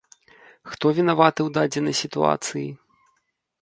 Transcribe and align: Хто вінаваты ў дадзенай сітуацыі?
Хто 0.69 0.85
вінаваты 1.01 1.39
ў 1.47 1.57
дадзенай 1.59 1.95
сітуацыі? 2.03 2.67